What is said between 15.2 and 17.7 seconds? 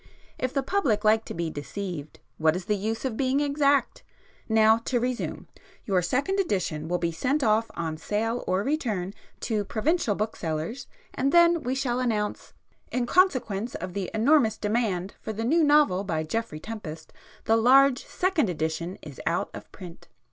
for the new novel by Geoffrey Tempest, the